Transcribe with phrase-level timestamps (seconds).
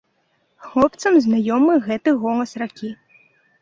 [0.67, 2.95] Хлопцам знаёмы гэты голас ракі.